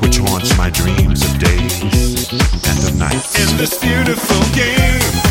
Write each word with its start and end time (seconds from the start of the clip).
which 0.00 0.18
haunts 0.18 0.56
my 0.56 0.70
dreams 0.70 1.22
of 1.24 1.38
days 1.38 2.30
and 2.68 2.78
of 2.88 2.96
nights. 2.98 3.38
In 3.38 3.56
this 3.56 3.78
beautiful 3.78 4.54
game. 4.54 5.23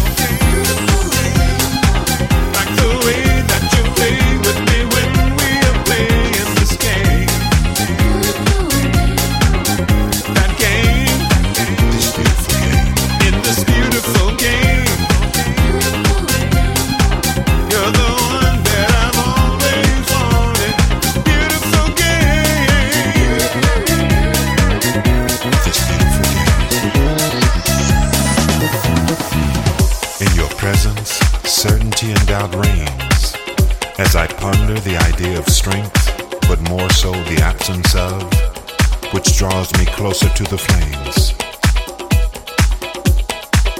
which 39.26 39.38
draws 39.38 39.72
me 39.78 39.86
closer 39.86 40.28
to 40.30 40.44
the 40.44 40.58
flames. 40.58 41.32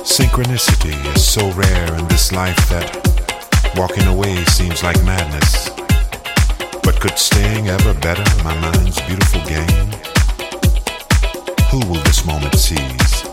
Synchronicity 0.08 0.96
is 1.14 1.26
so 1.26 1.52
rare 1.52 1.96
in 1.96 2.08
this 2.08 2.32
life 2.32 2.56
that 2.70 2.88
walking 3.76 4.08
away 4.08 4.36
seems 4.46 4.84
like 4.84 4.96
madness. 5.04 5.70
But 6.82 7.02
could 7.02 7.18
staying 7.18 7.68
ever 7.68 7.94
better 7.96 8.24
my 8.44 8.58
mind's 8.62 9.02
beautiful 9.02 9.42
game? 9.44 9.92
Who 11.72 11.80
will 11.92 12.02
this 12.04 12.26
moment 12.26 12.56
seize? 12.56 13.24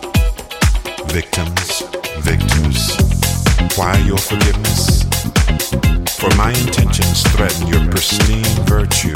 Victims, 1.12 1.82
victors. 2.26 2.96
Why 3.76 3.96
your 3.98 4.18
forgiveness? 4.18 5.09
For 6.21 6.35
my 6.37 6.51
intentions 6.51 7.23
threaten 7.33 7.66
your 7.66 7.85
pristine 7.91 8.45
virtue, 8.64 9.12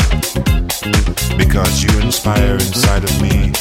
because 1.36 1.82
you 1.82 1.90
inspire 2.00 2.54
inside 2.54 3.04
of 3.04 3.22
me 3.22 3.52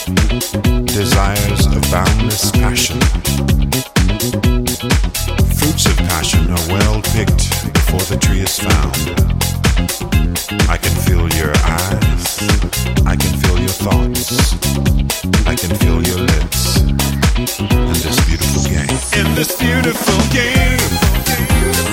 desires 0.85 1.65
of 1.67 1.81
boundless 1.91 2.51
passion. 2.51 2.99
Fruits 5.55 5.85
of 5.85 5.97
passion 6.09 6.49
are 6.51 6.67
well 6.69 7.01
picked 7.13 7.49
before 7.73 8.03
the 8.11 8.17
tree 8.21 8.41
is 8.41 8.59
found. 8.59 8.97
I 10.69 10.77
can 10.77 10.95
feel 11.03 11.27
your 11.39 11.53
eyes, 11.63 12.39
I 13.05 13.15
can 13.15 13.33
feel 13.39 13.57
your 13.59 13.75
thoughts, 13.85 14.53
I 15.47 15.55
can 15.55 15.75
feel 15.77 16.01
your 16.03 16.19
lips 16.19 16.81
in 16.81 17.99
this 18.03 18.19
beautiful 18.25 18.63
game. 18.63 19.25
In 19.25 19.35
this 19.35 19.55
beautiful 19.57 20.19
game. 20.31 21.92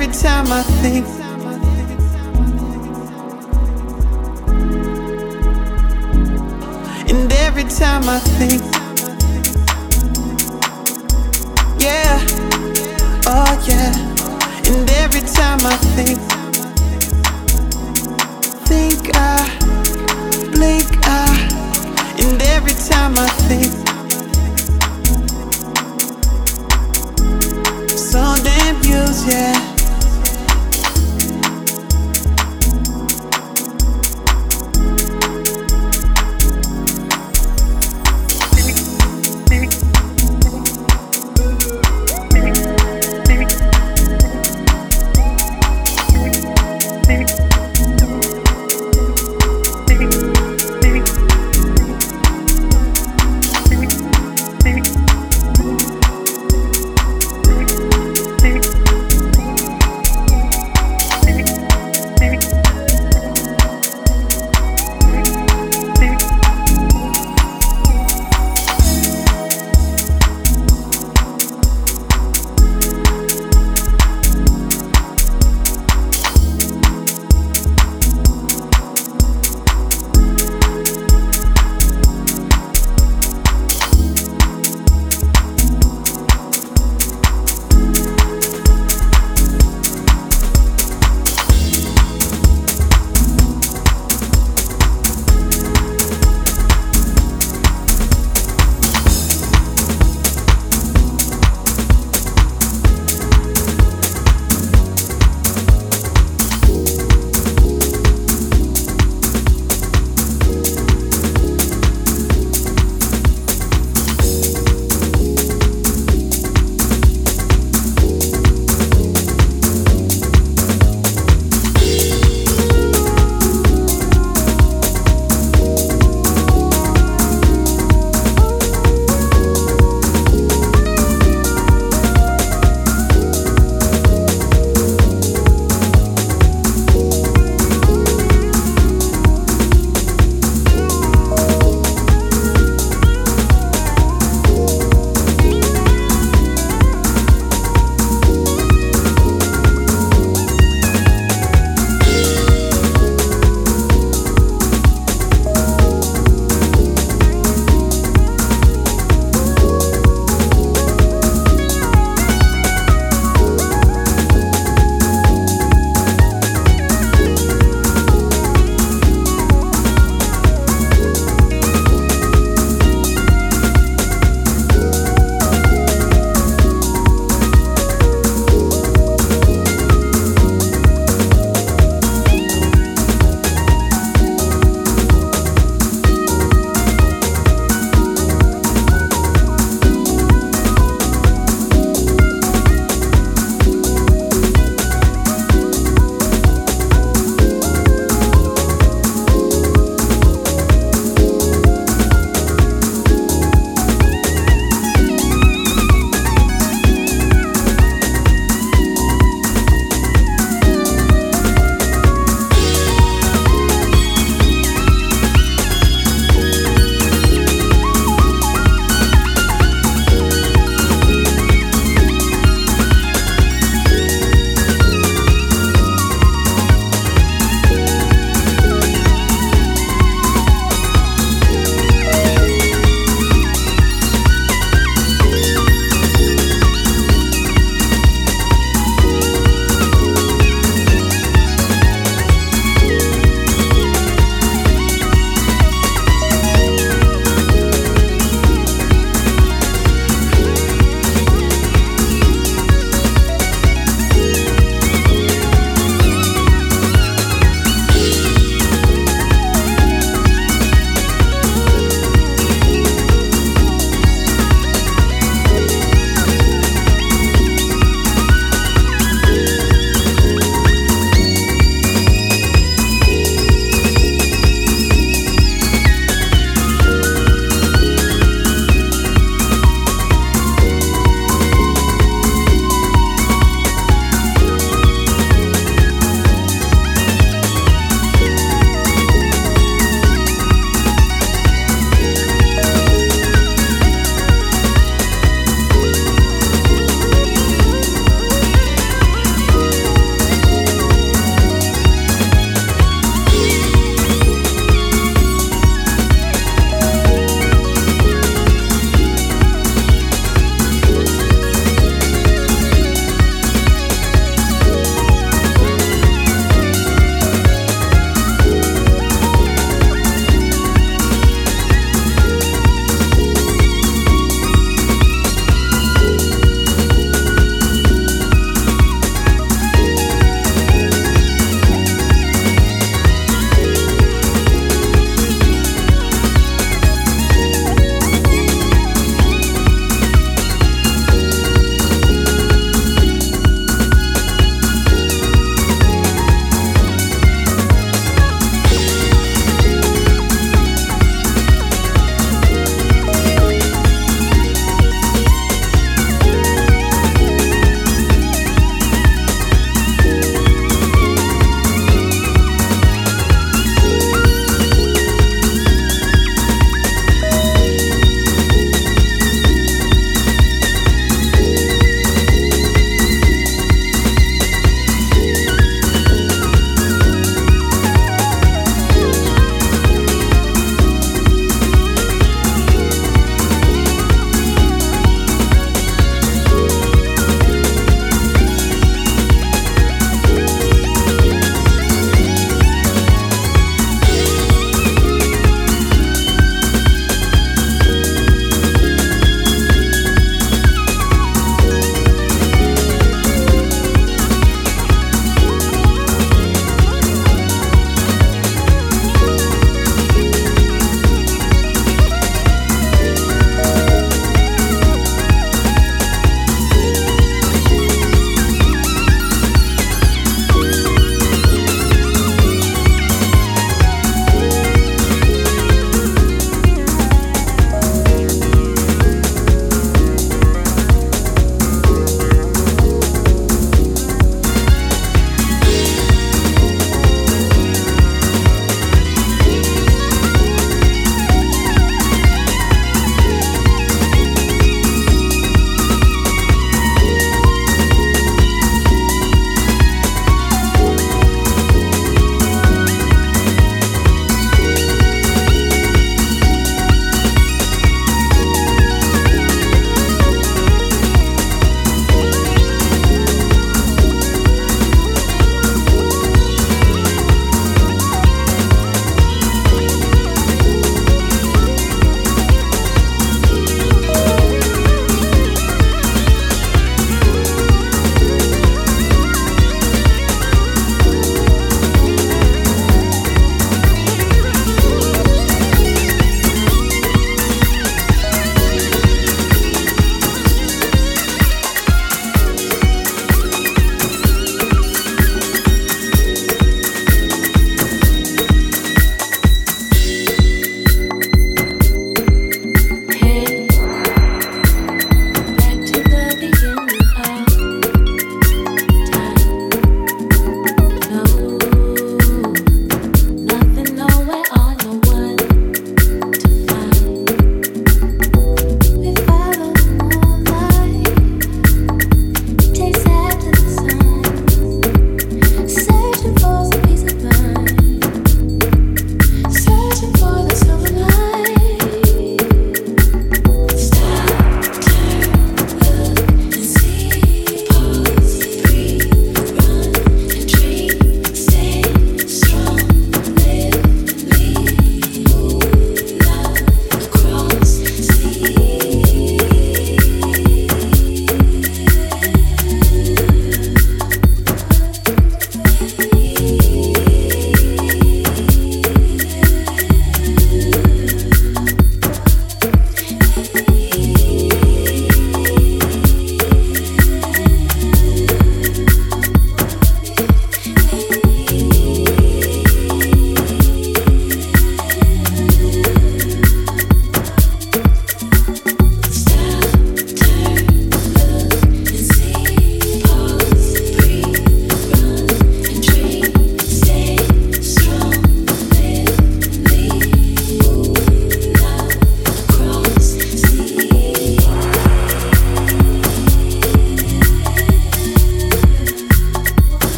every 0.00 0.14
time 0.14 0.46
I 0.52 0.62
think. 0.62 1.06
And 7.10 7.32
every 7.32 7.64
time 7.64 8.08
I 8.08 8.20
think. 8.38 8.62
Yeah, 11.82 12.24
oh 13.26 13.52
yeah. 13.66 13.90
And 14.70 14.88
every 15.02 15.22
time 15.22 15.58
I 15.66 15.76
think. 15.96 16.18
Think 18.68 19.16
I, 19.16 19.42
blink 20.52 20.86
I. 21.08 21.26
And 22.22 22.40
every 22.42 22.74
time 22.74 23.14
I 23.18 23.28
think. 23.48 23.74
so 27.98 28.36
damn 28.44 28.76
used, 28.84 29.28
yeah. 29.28 29.77